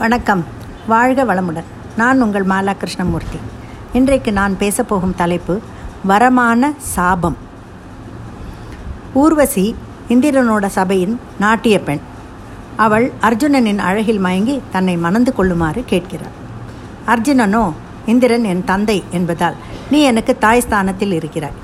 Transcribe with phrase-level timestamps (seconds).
[0.00, 0.44] வணக்கம்.
[0.86, 1.66] வாழ்க வளமுடன்.
[1.96, 3.38] நான் உங்கள் மாலா கிருஷ்ணமூர்த்தி
[3.92, 5.60] இன்றைக்கு நான் பேசப்போகும் தலைப்பு
[6.08, 7.36] வரமான சாபம்.
[9.14, 9.74] ஊர்வசி
[10.08, 12.00] இந்திரனோட சபையின் நாட்டிய பெண்.
[12.76, 16.36] அவள் அர்ஜுனனின் அழகில் மயங்கி தன்னை மணந்து கொள்ளுமாறு கேட்கிறாள்.
[17.06, 17.72] அர்ஜுனனோ
[18.06, 19.54] இந்திரன் என் தந்தை என்பதால்
[19.90, 21.58] நீ எனக்கு தாய் ஸ்தானத்தில் இருக்கிறாய்.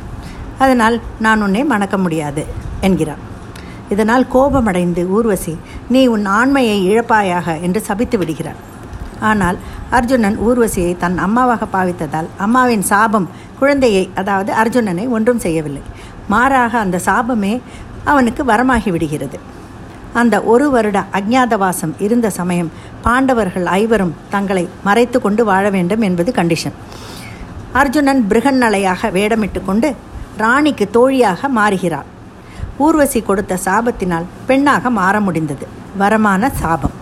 [0.58, 2.46] அதனால் நான் உன்னை மணக்க முடியாது
[2.80, 3.24] என்கிறான்
[3.90, 5.54] இதனால் கோபமடைந்து ஊர்வசி
[5.88, 8.60] நீ உன் ஆண்மையை இழப்பாயாக என்று சபித்து விடுகிறார்
[9.20, 9.58] ஆனால்
[9.90, 15.82] அர்ஜுனன் ஊர்வசியை தன் அம்மாவாக பாவித்ததால் அம்மாவின் சாபம் குழந்தையை அதாவது அர்ஜுனனை ஒன்றும் செய்யவில்லை.
[16.28, 17.60] மாறாக அந்த சாபமே
[18.04, 19.38] அவனுக்கு வரமாகி விடுகிறது.
[20.14, 22.70] அந்த ஒரு வருட அஜ்ஞாதவாசம் இருந்த சமயம்
[23.02, 26.76] பாண்டவர்கள் ஐவரும் தங்களை மறைத்து கொண்டு வாழ வேண்டும் என்பது கண்டிஷன்
[27.72, 29.88] அர்ஜுனன் பிருகன்னலையாக வேடமிட்டு கொண்டு
[30.38, 32.08] ராணிக்கு தோழியாக மாறுகிறாள்
[32.78, 35.66] ஊர்வசி கொடுத்த சாபத்தினால் பெண்ணாக மாற முடிந்தது.
[36.00, 36.96] வரமான சாபம்.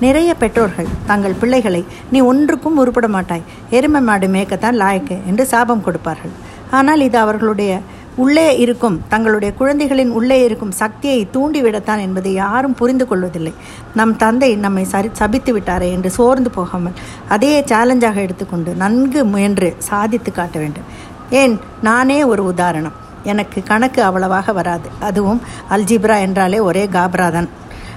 [0.00, 3.44] நிறைய பெற்றோர்கள் தங்கள் பிள்ளைகளை நீ ஒன்றுக்கும் உருப்பட மாட்டாய்.
[3.70, 6.32] எருமை மாடு மேய்க்கத்தான் லாயக்கு என்று சாபம் கொடுப்பார்கள்.
[6.70, 7.80] ஆனால் இது அவர்களுடைய
[8.16, 13.54] உள்ளே இருக்கும் தங்களுடைய குழந்தைகளின் உள்ளே இருக்கும் சக்தியை தூண்டிவிடத்தான் என்பதை யாரும் புரிந்து கொள்வதில்லை.
[13.94, 20.32] நம் தந்தை நம்மை சரி சபித்து விட்டாரே என்று சோர்ந்து போகாமல் அதையே சேலஞ்சாக எடுத்துக்கொண்டு நன்கு முயன்று சாதித்து
[20.32, 20.84] காட்ட வேண்டும்.
[21.30, 21.60] ஏன்?
[21.82, 23.01] நானே ஒரு உதாரணம்.
[23.24, 24.88] எனக்கு கணக்கு அவ்வளவாக வராது.
[25.00, 27.48] அதுவும் அல்ஜிப்ரா என்றாலே ஒரே காப்ராதான்.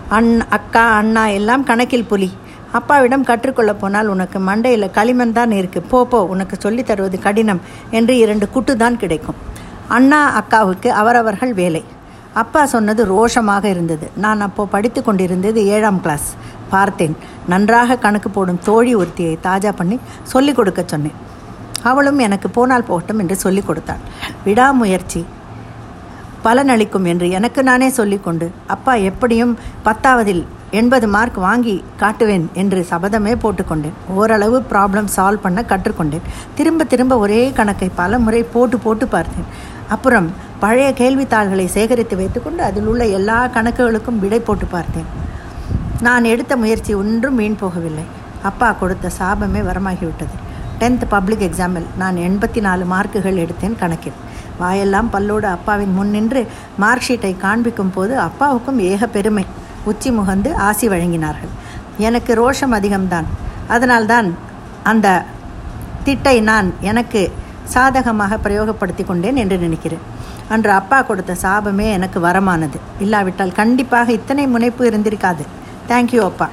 [0.09, 2.37] அண் அக்கா அண்ணா எல்லாம் கணக்கில் புலி.
[2.71, 8.17] அப்பாவிடம் கற்றுக்கொள்ள போனால் உனக்கு மண்டையில் களிமண் தான் இருக்குது போ போ உனக்கு சொல்லித் தருவது கடினம் என்று
[8.17, 9.35] இரண்டு குட்டு தான் கிடைக்கும்.
[9.87, 11.83] அண்ணா அக்காவுக்கு அவரவர்கள் வேலை.
[12.33, 14.11] அப்பா சொன்னது ரோஷமாக இருந்தது.
[14.15, 16.35] நான் அப்போ படித்து கொண்டிருந்தது ஏழாம் கிளாஸ்
[16.69, 17.17] பார்த்தேன்.
[17.47, 21.13] நன்றாக கணக்கு போடும் தோழி ஒருத்தியை தாஜா பண்ணி சொல்லிக் கொடுக்க சொன்னேன்.
[21.91, 24.03] அவளும் எனக்கு போனால் போகட்டும் என்று சொல்லிக் கொடுத்தாள்.
[24.45, 25.22] விடாமுயற்சி.
[26.45, 29.53] பலனளிக்கும் என்று எனக்கு நானே சொல்லிக்கொண்டு அப்பா எப்படியும்
[29.86, 30.44] பத்தாவதில்
[30.80, 36.25] எண்பது மார்க் வாங்கி காட்டுவேன் என்று சபதமே போட்டுக்கொண்டேன் ஓரளவு ப்ராப்ளம் சால்வ் பண்ண கற்றுக்கொண்டேன்.
[36.56, 39.47] திரும்ப திரும்ப ஒரே கணக்கை பல முறை போட்டு போட்டு பார்த்தேன்.
[39.88, 40.28] அப்புறம்
[40.59, 45.09] பழைய கேள்வித்தாள்களை சேகரித்து வைத்துக்கொண்டு அதில் உள்ள எல்லா கணக்குகளுக்கும் விடை போட்டு பார்த்தேன்.
[46.01, 48.06] நான் எடுத்த முயற்சி ஒன்றும் வீண் போகவில்லை.
[48.44, 50.35] அப்பா கொடுத்த சாபமே வரமாகிவிட்டது.
[50.80, 54.18] டென்த் பப்ளிக் எக்ஸாமில் நான் எண்பத்தி நாலு மார்க்குகள் எடுத்தேன் கணக்கில்.
[54.58, 56.47] வாயெல்லாம் பல்லோடு அப்பாவின் முன் நின்று
[56.78, 59.46] மார்க் ஷீட்டை காண்பிக்கும் போது அப்பாவுக்கும் ஏக பெருமை.
[59.84, 61.53] உச்சி முகந்து ஆசி வழங்கினார்கள்.
[61.97, 63.24] எனக்கு ரோஷம் அதிகம்தான்.
[63.68, 64.36] அதனால்தான்
[64.84, 65.25] அந்த
[66.03, 67.31] திட்டை நான் எனக்கு
[67.63, 70.00] சாதகமாக பிரயோகப்படுத்தி கொண்டேன் என்று நினைக்கிறேன்.
[70.50, 72.80] அன்று அப்பா கொடுத்த சாபமே எனக்கு வரமானது.
[73.00, 75.46] இல்லாவிட்டால் கண்டிப்பாக இத்தனை முனைப்பு இருந்திருக்காது.
[75.88, 76.50] தேங்க்யூ அப்பா.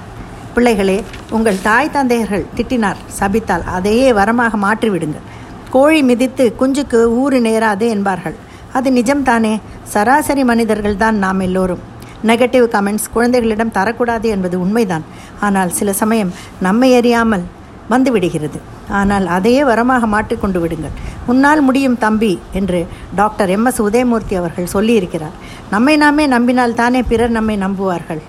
[0.54, 0.98] பிள்ளைகளே
[1.36, 2.98] உங்கள் தாய் தந்தையர்கள் திட்டினார்.
[3.18, 5.26] சபித்தால் அதையே வரமாக மாற்றிவிடுங்கள்.
[5.74, 8.36] கோழி மிதித்து குஞ்சுக்கு ஊறு நேராது என்பார்கள்.
[8.78, 9.54] அது நிஜம்தானே?
[9.92, 11.82] சராசரி மனிதர்கள் தான் நாம் எல்லோரும்.
[12.30, 15.04] நெகட்டிவ் கமெண்ட்ஸ் குழந்தைகளிடம் தரக்கூடாது என்பது உண்மைதான்.
[15.46, 16.34] ஆனால் சில சமயம்
[16.66, 17.44] நம்மை அறியாமல்
[17.92, 18.58] வந்துவிடுகிறது.
[19.00, 20.94] ஆனால் அதையே வரமாக மாட்டிக்கொண்டு விடுங்கள்.
[21.30, 22.80] உன்னால் முடியும் தம்பி என்று
[23.20, 25.34] டாக்டர் எம் எஸ் உதயமூர்த்தி அவர்கள் சொல்லியிருக்கிறார்.
[25.74, 28.22] நம்மை நாமே நம்பினால் தானே பிறர் நம்மை நம்புவார்கள்?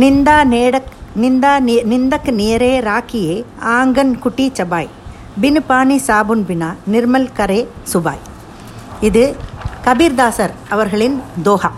[0.00, 4.88] நிந்தா நேடக் நிந்தா நிந்தக் நேரே ராக்கியே ஆங்கன் குட்டி சபாய்.
[5.40, 8.22] பின் பாணி சாபுன் பினா நிர்மல் கரே சுபாய்.
[9.00, 9.36] இது
[9.84, 11.70] கபீர்தாசர் அவர்களின் தோஹா.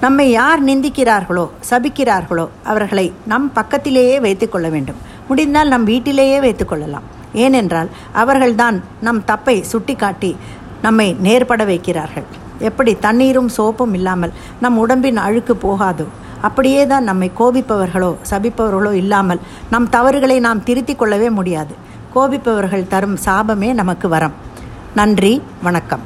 [0.00, 4.96] நம்மை யார் நிந்திக்கிறார்களோ சபிக்கிறார்களோ அவர்களை நம் பக்கத்திலேயே வைத்துக்கொள்ள வேண்டும்.
[5.28, 10.36] முடிந்தால் நம் வீட்டிலேயே வைத்துக்கொள்ளலாம் ஏனென்றால் அவர்கள்தான் நம் தப்பை சுட்டிக்காட்டி
[10.82, 12.28] நம்மை நேர்பட வைக்கிறார்கள்.
[12.58, 16.06] எப்படி தண்ணீரும் சோப்பும் இல்லாமல் நம் உடம்பின் அழுக்கு போகாதோ
[16.42, 19.40] அப்படியே தான் நம்மை கோபிப்பவர்களோ சபிப்பவர்களோ இல்லாமல்
[19.70, 21.74] நம் தவறுகளை நாம் திருத்திக் கொள்ளவே முடியாது.
[22.14, 24.32] கோபிப்பவர்கள் தரும் சாபமே நமக்கு வரம்.
[24.94, 26.00] நன்றி வணக்கம்.